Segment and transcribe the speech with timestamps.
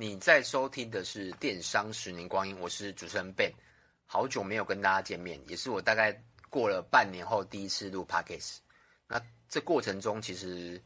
[0.00, 3.52] 你在收听的是《电商十年光阴》，我是主持人 Ben，
[4.06, 6.10] 好久没有跟大家见面，也是我大概
[6.48, 8.60] 过了半年后第一次录 Podcast。
[9.06, 10.82] 那这过程中，其实，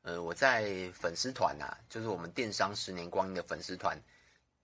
[0.00, 4.02] 呃，我在粉丝团啊，就是我们《电商十年光阴》的粉丝团，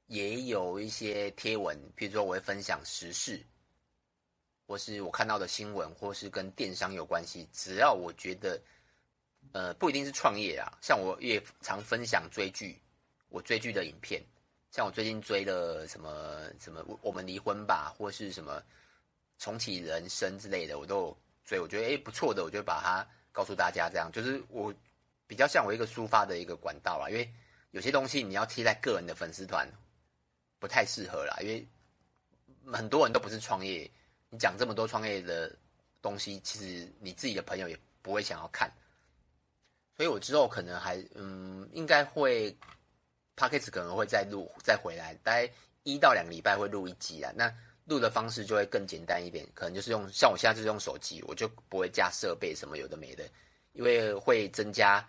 [0.06, 3.38] 也有一些贴文，比如说我会分享时事，
[4.66, 8.58] 或是我看到的新闻，或是跟电商有关系，只要我觉得，
[9.52, 12.80] 呃，不一定是创业啊，像我也常分享追剧。
[13.30, 14.22] 我追剧的影片，
[14.72, 18.62] 像我最近追了什么什么，我我们离婚吧，或是什么
[19.38, 21.60] 重启人生之类的，我都有追。
[21.60, 23.88] 我觉得诶不错的，我就把它告诉大家。
[23.88, 24.74] 这样就是我
[25.26, 27.08] 比较像我一个抒发的一个管道啦。
[27.08, 27.32] 因为
[27.70, 29.68] 有些东西你要贴在个人的粉丝团，
[30.58, 31.36] 不太适合啦。
[31.40, 31.66] 因为
[32.72, 33.90] 很多人都不是创业，
[34.28, 35.56] 你讲这么多创业的
[36.02, 38.68] 东西，其实你自己的朋友也不会想要看。
[39.96, 42.56] 所以我之后可能还嗯，应该会。
[43.36, 45.50] Podcast 可能会再录，再回来，大概
[45.82, 47.32] 一到两个礼拜会录一集啊。
[47.34, 47.50] 那
[47.86, 53.24] 录的方式就会更简单一点，可能就是用像我现在就是用手机，我就不会加设备什么有的没的，
[53.72, 55.04] 因为会增加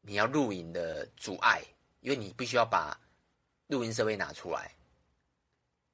[0.00, 1.62] 你要录影的阻碍，
[2.00, 2.98] 因为你必须要把
[3.66, 4.74] 录音设备拿出来。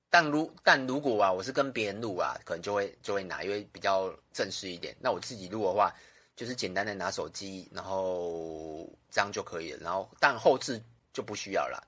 [0.09, 4.97] 但如但如果啊，我是跟别人录啊，可能就会就会拿，因为比较正式一点。
[5.01, 5.93] 那我自己录的话，
[6.37, 9.79] 就是简单的拿手机，然后这样就可以了。
[9.83, 10.81] 然后但后置。
[11.17, 11.83] 就不需要了。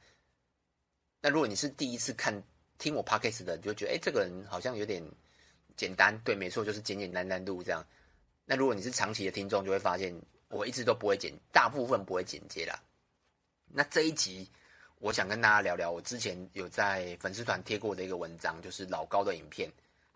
[1.21, 2.33] 那如果你是第一次看
[2.79, 5.05] 听我 podcast 的，你就觉得哎，这个人好像有点
[5.77, 6.19] 简单。
[6.25, 7.85] 对，没错，就是简简单单录这样。
[8.47, 12.83] 那如果你是长期的听众，就会发现我一直都不会剪，大部分不会剪接啦。
[13.67, 14.49] 那这一集
[14.99, 19.71] 我想跟大家聊聊，我之前有在粉丝团贴过的一个文章，就是老高的影片。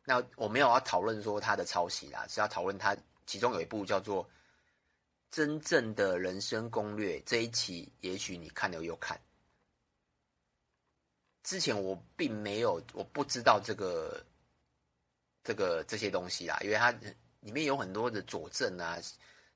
[0.07, 4.27] 那我没有要讨论说他的抄袭啦，是要讨论他其中有一部叫做。
[5.33, 9.19] 真正的人生攻略这一期，也许你看了又看。
[11.43, 14.23] 之前我并没有，我不知道这个
[15.43, 16.91] 这个这些东西啦，因为它
[17.41, 18.99] 里面有很多的佐证啊、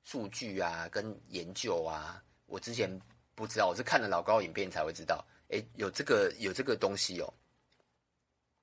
[0.03, 2.91] 数据啊、跟研究啊，我之前
[3.35, 7.33] 不知道，我是看了老高影片才会知道，诶，有这个有这个东西哦。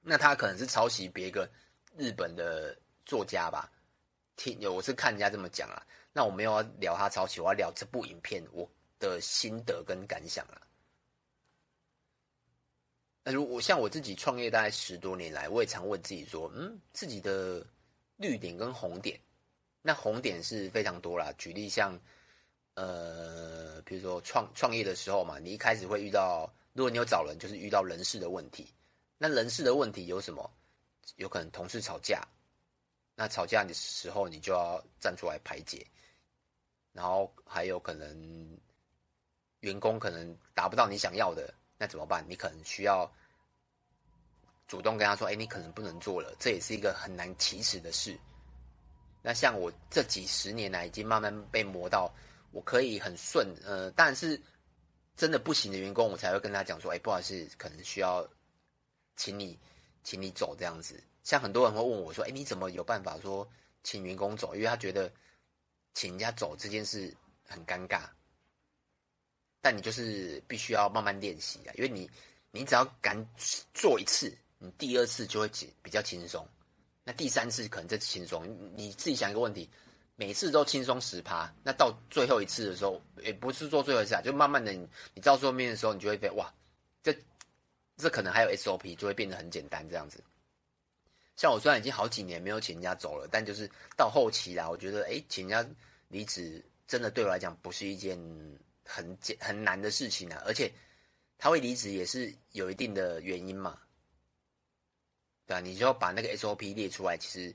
[0.02, 1.48] 那他可能是抄袭别个
[1.96, 2.76] 日本的
[3.06, 3.72] 作家吧？
[4.36, 5.86] 听有，我是看人家这么讲啊。
[6.14, 8.70] 那我没有要聊他抄袭，我要聊这部影片我
[9.00, 10.62] 的心得跟感想啊。
[13.24, 17.66] 那如果像我自己创业大概十多年来，我也常问自己说，嗯，自己的
[18.18, 19.20] 绿点跟红点，
[19.82, 21.34] 那红点是非常多啦。
[21.38, 22.00] 举例像，
[22.76, 28.68] 呃，比如说创创业的时候嘛，你一开始会遇到，如果你有找人，就是遇到人事的问题。
[29.18, 30.52] 那人事的问题有什么？
[31.16, 32.22] 有可能同事吵架，
[33.16, 35.86] 那吵架的时候你就要站出来排解。
[36.94, 38.58] 然后还有可能
[39.62, 42.24] 员工可能达不到你想要的，那怎么办？
[42.30, 43.12] 你可能需要
[44.68, 48.16] 主动跟他说：“哎，你可能不能做了。”这也是一个很难启齿的事。
[49.24, 52.14] 那像我这几十年来，已经慢慢被磨到，
[52.52, 53.48] 我可以很顺。
[53.66, 54.40] 呃，但是
[55.16, 58.24] 真的不行的员工，我才会跟他讲说：“哎，不好意思，可能需要
[59.16, 59.60] 请你，
[60.04, 63.48] 请你走这样子。”像很多人会问我说：“哎，你怎么有办法说
[63.82, 65.12] 请员工走？”因为他觉得。
[65.94, 67.16] 请人家走这件事
[67.48, 68.02] 很尴尬，
[69.62, 72.10] 但你就是必须要慢慢练习啊，因为你
[72.52, 73.16] 你只要敢
[73.74, 75.50] 做一次，你第二次就会
[75.82, 76.48] 比较轻松，
[77.04, 78.46] 那第三次可能就轻松。
[78.76, 79.70] 你自己想一个问题，
[80.16, 86.54] 每次都轻松十趴，那到最后一次的时候，也不是做最后一次啊，就慢慢的你你到最后面的时候，你就会被哇，
[87.02, 87.16] 这
[87.98, 90.24] 这可能还有 SOP 就会变得很简单这样子。
[91.44, 95.76] 像我虽然已经好几年没有请人家走了，但就是到后期啦，我觉得诶，请人家
[96.08, 98.18] 离职真的对我来讲不是一件
[98.86, 100.72] 很简很难的事情啊，而且
[101.38, 103.78] 他会离职也是有一定的原因嘛，
[105.46, 107.54] 对啊，你就要把那个 SOP 列出来，其实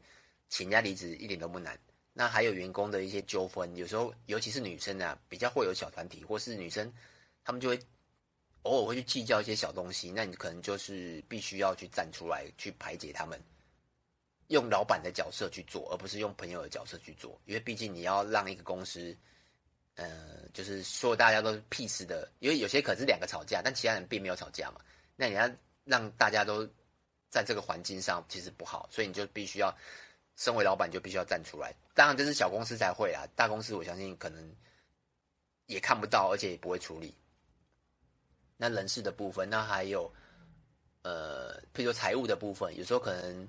[0.50, 1.74] 请人家离职一点都不难。
[2.12, 6.92] 那还有员工的一些纠纷，有时候尤其是女生啊，比较会有小团体，或是女生
[7.42, 7.80] 她们就会
[8.64, 13.42] 偶尔会去计较一些小东西，那你可能就是必须要去站出来去排解他们。
[14.48, 19.14] 用老板的角色去做，而不是用朋友的角色去做，因为毕竟你要让一个公司，
[19.94, 24.80] 呃，就是说大家都 peace 的，因为有些可是两个吵架，但其他人并没有吵架嘛。
[25.16, 25.50] 那你要
[25.84, 26.66] 让大家都
[27.28, 29.76] 在这个环境上，其实不好，所以你就必须要，
[30.36, 31.74] 身为老板就必须要站出来。
[31.92, 34.50] 当然这是小公司才会啊，大公司我相信可能
[35.66, 37.14] 也看不到，而且也不会处理。
[38.56, 40.10] 那人事的部分，那还有，
[41.02, 43.46] 呃，譬如说财务的部分，有时候可能。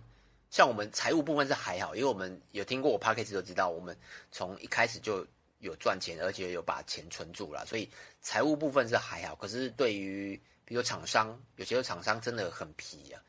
[0.50, 3.96] 像我们财务部分是还好，因为我们有听过我 podcast 都知道，我们
[4.32, 5.26] 从一开始就
[5.60, 7.90] 有赚钱，而且有把钱存住了，所以
[8.22, 9.36] 财务部分是还好。
[9.36, 13.22] 可是对于比如厂商，有些厂商真的很皮啊，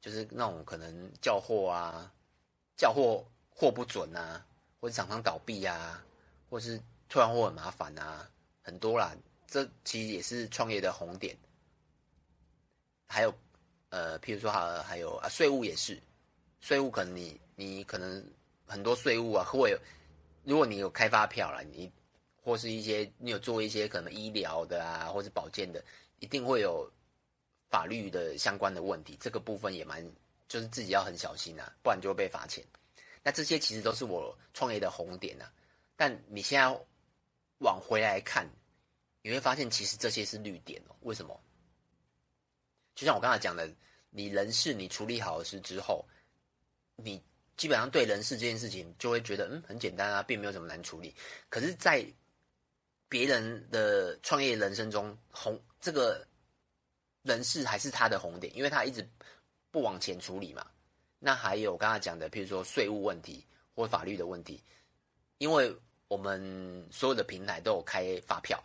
[0.00, 2.12] 就是那种可能叫货啊，
[2.76, 4.44] 叫货货不准啊，
[4.80, 6.04] 或者厂商倒闭啊，
[6.50, 6.78] 或是
[7.08, 8.28] 退换货很麻烦啊，
[8.62, 9.16] 很多啦。
[9.46, 11.34] 这其实也是创业的红点。
[13.06, 13.34] 还有
[13.88, 15.98] 呃，譬如说还还有啊，税务也是，
[16.60, 18.24] 税务可能你你可能
[18.66, 19.78] 很多税务啊会有。
[20.44, 21.92] 如果你有开发票了，你
[22.42, 25.84] 或是一些你有做一些可能医疗的啊，或是保健的，
[26.20, 26.90] 一定会有
[27.68, 29.14] 法律的相关的问题。
[29.20, 30.02] 这个部分也蛮，
[30.48, 32.64] 就是自己要很小心啊，不然就会被罚钱。
[33.22, 35.52] 那这些其实都是我创业的红点啊。
[35.96, 36.74] 但你现在
[37.58, 38.48] 往回来看，
[39.20, 40.96] 你会发现其实这些是绿点哦。
[41.00, 41.38] 为什么？
[42.94, 43.70] 就像我刚才讲的，
[44.08, 46.06] 你人事你处理好的事之后，
[47.02, 47.22] 你。
[47.56, 51.12] 基本上对人事这件事情就会觉得嗯很简单啊，并没有什么难处理。
[51.48, 52.06] 可是，在
[53.08, 56.24] 别人的创业人生中，红这个
[57.24, 59.04] 人事还是他的红点，因为他一直
[59.72, 60.64] 不往前处理嘛。
[61.18, 64.62] 那还有我刚才讲的，譬如说税务问题或法律的问题，
[65.38, 68.56] 因为我们所有的平台都有开发票，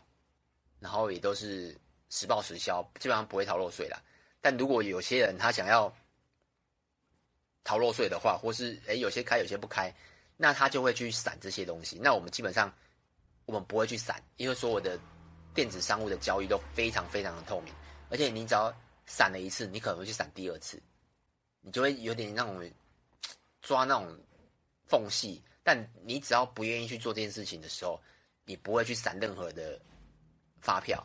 [0.79, 1.75] 然后也都是
[2.11, 3.99] 实报实销，基本上不会逃漏税啦。
[4.39, 5.91] 但如果有些人他想要，
[7.63, 9.93] 逃漏税的话，或是诶有些开有些不开，
[10.37, 11.99] 那他就会去散这些东西。
[12.01, 12.73] 那我们基本上
[13.45, 14.99] 我们不会去散，因为所有的
[15.53, 17.73] 电子商务的交易都非常非常的透明，
[18.09, 18.73] 而且你只要
[19.05, 20.81] 散了一次，你可能会去散第二次，
[21.61, 22.71] 你就会有点那种
[23.61, 24.17] 抓那种
[24.85, 25.41] 缝隙。
[25.63, 27.97] 但你只要不愿意去做这件事情的时候，
[28.43, 29.79] 你不会去散任何的
[30.59, 31.01] 发票。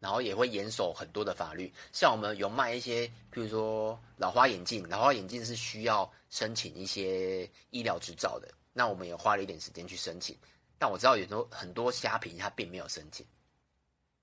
[0.00, 10.38] 然后也会严守很多的法律，像我们有卖一些，譬如说老花眼镜，老花眼镜是需要申请一些医疗执照的，那我们也花了一点时间去申请。
[10.78, 13.26] 但我知道有很多很多虾皮它并没有申请，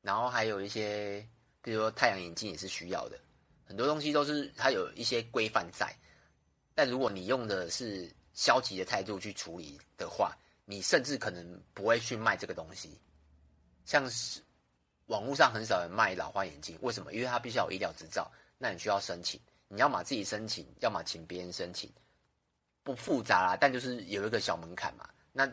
[0.02, 1.20] 然后还有一些，
[1.62, 3.20] 譬如说太阳眼镜也是需要的，
[3.66, 5.94] 很多东西都是它有一些规范在。
[6.74, 10.34] 但如果你用的是消极的态度去处理的话，
[10.64, 12.98] 你甚至可能不会去卖这个东西，
[13.84, 14.40] 像是。
[15.08, 17.14] 网络上很少人卖老花眼镜，为什么？
[17.14, 21.92] 因为它必须要有医疗执照，那你需要申请，你要么自己申请，要么请别人申请，
[22.84, 25.48] 不复杂啦，但就是有一个小门槛嘛，那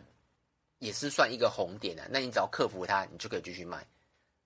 [0.79, 2.07] 也是算一个红点啊。
[2.11, 3.87] 那你只要克服它，你就可以继续卖。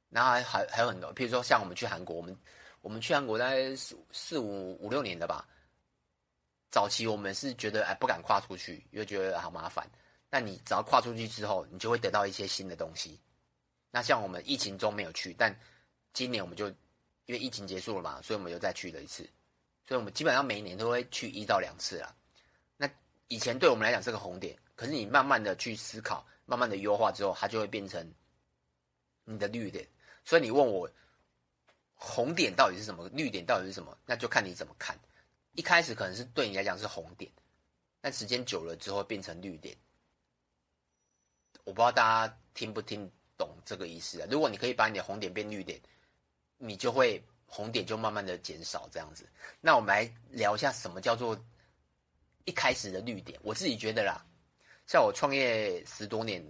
[0.08, 2.36] 然后还还有很多，譬如说像我们去韩国，我们
[2.80, 5.46] 我们去韩国大概四四五五六年的吧，
[6.70, 9.88] 早期我们是觉得哎不敢跨出去，因为觉得好麻烦。
[10.28, 13.20] 但你只要跨出去之后，你就会得到一些新的东西。
[13.90, 15.58] 那像我们疫情中没有去，但
[16.12, 16.68] 今年我们就
[17.26, 19.28] 因为疫情结束了嘛，所以我们又再去了一次。
[19.86, 22.14] 所以我们基本上每一年都会去一到两次啦。
[22.76, 22.90] 那
[23.28, 28.12] 以前对我们来讲是个红点，可是你慢慢的去思考，慢慢的优化之后，它就会变成
[29.24, 29.86] 你的绿点。
[30.24, 30.90] 所以你问我
[31.94, 34.98] 红点到底是什么，绿点到底是什么，那就看你怎么看。
[35.52, 37.30] 一开始可能是对你来讲是红点，
[38.00, 39.76] 但时间久了之后变成绿点。
[41.64, 43.10] 我不知道大家听不听。
[43.38, 44.26] 懂这个意思啊？
[44.30, 45.80] 如果你可以把你的红点变绿点，
[46.58, 49.28] 你就会红点就慢慢的减少这样子。
[49.60, 51.38] 那我们来聊一下什么叫做
[52.44, 53.38] 一开始的绿点。
[53.42, 54.24] 我自己觉得啦，
[54.86, 56.42] 像我创业十多年，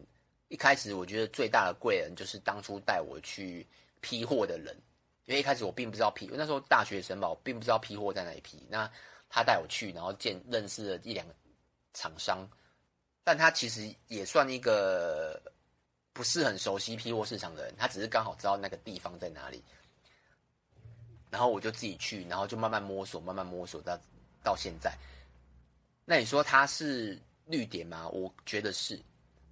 [0.48, 3.66] 一开始我觉得最大的贵人就是当初带我去
[4.00, 4.76] 批货的人，
[5.24, 8.64] 因为一开始我并不知道批，那时候大学生嘛，我并不知道批货在哪里批。
[8.70, 8.90] 那
[9.28, 11.34] 他带我去，然后见认识了一两个
[11.94, 12.48] 厂商，
[13.24, 15.40] 但他其实也算一个。
[16.16, 19.62] 不是很熟悉批货市场的人，他只是刚好知道那个地方在哪里，
[21.28, 24.00] 然后我就自己去，然后就慢慢摸索，慢慢摸索到
[24.42, 24.96] 到现在。
[26.06, 28.08] 那你说他是绿点吗？
[28.08, 28.98] 我觉得是。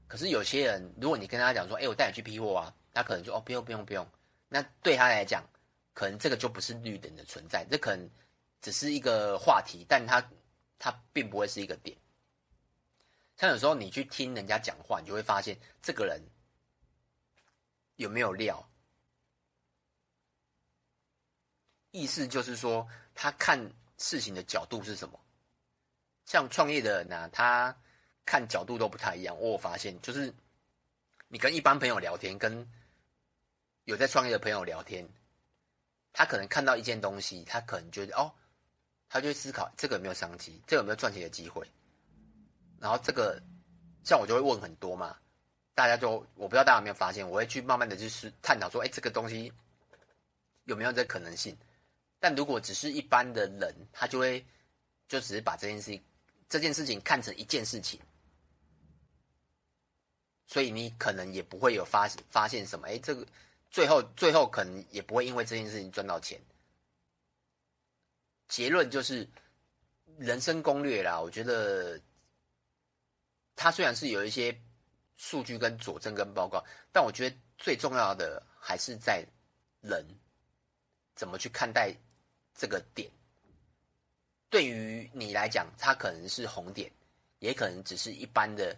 [0.09, 4.07] 可是有些人，如果你跟他讲说：“哎，我带你去批货啊”，他可能说：“哦，不用，不用，不用。”
[4.49, 5.45] 那对他来讲，
[5.93, 8.09] 可能这个就不是绿点的存在，这可能
[8.63, 10.27] 只是一个话题，但他
[10.79, 11.95] 他并不会是一个点。
[13.37, 16.19] 像有时候你去听人家讲话，你就会发现这个人。
[17.97, 18.69] 有没有料？
[21.91, 25.21] 意思就是说，他看事情的角度是什么？
[26.25, 27.77] 像创业的人呢、啊，他
[28.25, 29.39] 看角度都不太一样。
[29.39, 30.35] 我有发现，就是
[31.29, 32.69] 你跟一般朋友聊天，跟
[33.85, 35.09] 有在创业的朋友聊天，
[36.13, 38.35] 他可能看到一件东西，他可能觉得哦，
[39.09, 41.65] 他就思考这个有没有商机，这个有没有赚钱的机会。
[42.81, 43.41] 然后这个，
[44.03, 45.17] 像我就会问很多嘛。
[45.75, 49.53] 大家就我不知道大家有没有发现，我会去慢慢的去探讨说，哎，这个东西
[50.65, 51.57] 有没有这可能性？
[52.21, 54.45] 但如果只是一般的人，他就会
[55.09, 56.03] 就只是把这件事情
[56.49, 58.01] 这件事情看成一件事情。
[60.47, 63.27] 所以你可能也不会有发发现什么，哎，这个
[63.71, 66.41] 最后最后可能也不会因为这件事情赚到钱。
[68.47, 69.27] 结论就是
[70.19, 72.01] 人生攻略啦，我觉得
[73.57, 74.57] 它虽然是有一些
[75.17, 79.25] 数据跟佐证跟报告，但我觉得最重要的还是在
[79.81, 80.05] 人
[81.15, 81.95] 怎么去看待
[82.55, 83.11] 这个点。
[84.51, 86.91] 对于你来讲，它可能是红点，
[87.41, 88.77] 也可能只是一般的、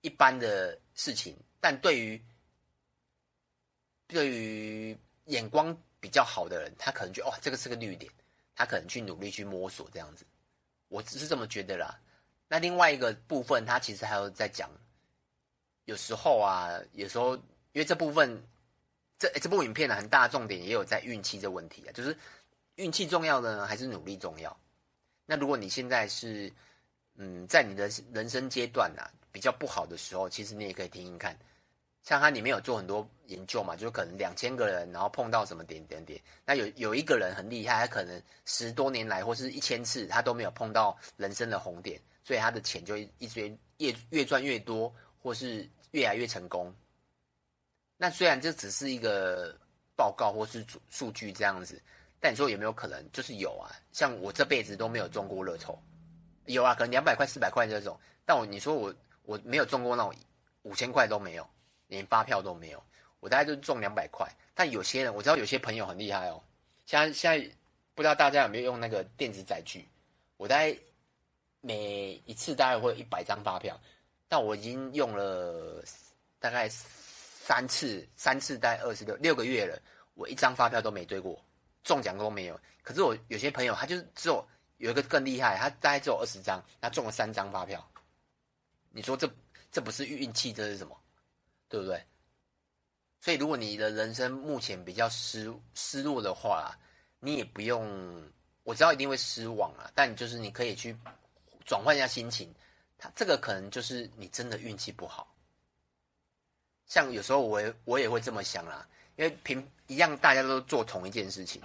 [0.00, 1.36] 一般的事情。
[1.60, 2.20] 但对于
[4.08, 8.12] 对于眼光比较好的人，他可能觉得哦，这个是个绿点，
[8.56, 10.24] 他可能去努力去摸索这样子。
[10.88, 11.96] 我只是这么觉得啦。
[12.48, 14.68] 那另外一个部分，他其实还有在讲，
[15.84, 17.34] 有时候啊，有时候
[17.72, 18.42] 因为这部分
[19.18, 22.16] 这这部影片呢，很大重点也有在运气这问题啊，就是
[22.76, 24.56] 运气重要呢，还是努力重要？
[25.26, 26.52] 那如果你现在是，
[27.16, 31.38] 嗯，在你的人生阶段啊，比较不好的时候，其实你也可以听听看，
[32.02, 46.74] 像他里面有做很多研究嘛，就可能两千个人，然后碰到什么点点点，那有有一个人很厉害，他可能十多年来或是一千次，他都没有碰到人生的红点，所以他的钱就一直越越赚越多，或是越来越成功。
[47.96, 49.56] 那虽然这只是一个
[49.96, 51.80] 报告或是数据这样子。
[52.24, 53.04] 但你说有没有可能？
[53.10, 55.76] 就是有啊，像我这辈子都没有中过乐透，
[56.46, 57.98] 有啊，可能两百块、四百块这种。
[58.24, 60.14] 但我你说我我没有中过那种
[60.62, 61.44] 五千块都没有，
[61.88, 62.80] 连发票都没有，
[63.18, 64.24] 我大概就中两百块。
[64.54, 66.40] 但有些人我知道有些朋友很厉害哦，
[66.86, 67.56] 现在现在
[67.92, 69.84] 不知道大家有没有用那个电子载具？
[70.36, 70.72] 我大概
[71.60, 73.76] 每一次大概会有一百张发票，
[74.32, 75.84] 但我已经用了
[76.38, 79.78] 大概三次，三次大概二十六六个月了，
[80.14, 81.38] 我一张发票都没对过。
[81.84, 84.42] 中奖都没有，可是我有些朋友他就是只有
[84.78, 87.86] 有一个更厉害，他大概只有二十张，他中了三张发票。
[88.88, 89.30] 你说这
[89.70, 90.98] 这不是运气，这是什么？
[91.68, 92.02] 对不对？
[93.20, 96.74] 所以如果你的人生目前比较失失落的话，
[97.20, 97.86] 你也不用，
[98.62, 100.96] 我知道一定会失望啊，但就是你可以去
[101.66, 102.50] 转换一下心情，
[103.02, 105.34] 他这个可能就是你真的运气不好。
[106.86, 108.86] 像有时候我也我也会这么想啦。
[109.16, 111.60] 因为平一样，大家都做同一件事情，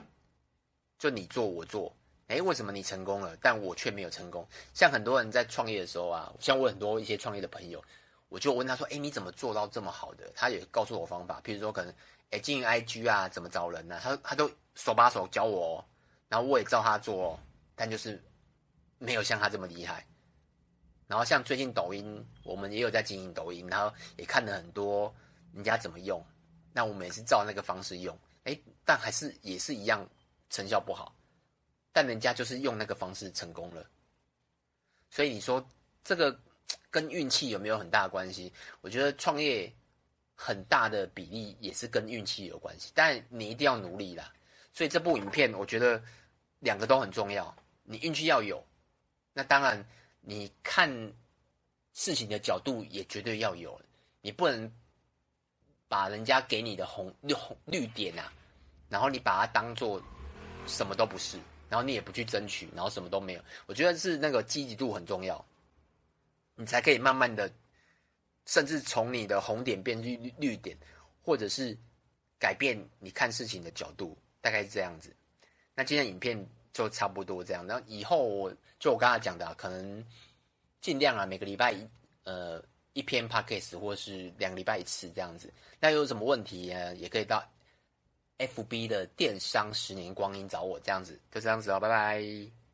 [0.98, 1.96] 就你做我做，
[2.28, 4.46] 诶，为什么你成功了，但我却没有成功？
[4.74, 7.82] 像很多人在创业的时候啊，像我很多一些创业的朋友，
[8.30, 11.94] 我就问他说：“诶，你怎么做到这么好的？”他也告诉我方法，譬如说可能，
[12.32, 15.86] 诶，经营 IG 啊，怎么找人啊，他他都手把手教我，哦
[16.28, 17.40] 然后我也照他做，哦
[17.76, 18.22] 但就是
[18.98, 20.06] 没有像他这么厉害。
[21.08, 25.14] 然后像最近抖音，我们也有在经营抖音，然后也看了很多
[25.54, 26.24] 人家怎么用。
[26.74, 30.08] 那我们也是照那个方式用，哎，但还是也是一样
[30.50, 31.16] 成效不好，
[31.92, 33.84] 但人家就是用那个方式成功了，
[35.10, 35.66] 所以你说
[36.04, 36.40] 这个
[36.92, 38.54] 跟运气有没有很大的关系？
[38.82, 39.74] 我觉得创业
[40.36, 44.32] 很大的比例也是跟运气有关系，但你一定要努力啦。
[44.72, 46.00] 所以这部影片我觉得
[46.60, 48.64] 两个都很重要，你运气要有，
[49.34, 49.84] 那当然
[50.30, 50.92] 你看
[51.94, 53.80] 事情的角度也绝对要有，
[54.22, 54.70] 你不能。
[55.90, 58.30] 把人家给你的红绿红绿点啊，
[58.90, 60.04] 然后你把它当做
[60.68, 63.42] 什么都不是，然后你也不去争取，然后什么都没有。
[63.68, 65.46] 我觉得是那个积极度很重要，
[66.56, 67.50] 你才可以慢慢的，
[68.48, 70.78] 甚至从你的红点变绿绿点，
[71.22, 71.78] 或者是
[72.38, 75.16] 改变你看事情的角度，大概是这样子。
[75.74, 76.38] 那今天影片
[76.74, 80.04] 就差不多这样，那以后就我刚才讲的啊，可能
[80.82, 81.88] 尽量啊，每个礼拜一
[82.24, 82.64] 呃。
[82.94, 86.96] 一篇 podcast 或是两个礼拜一次这样子，那有什么问题呢？
[86.96, 87.48] 也可以到
[88.40, 92.67] FB 的电商十年光阴找我这样子，就这样子哦，拜拜。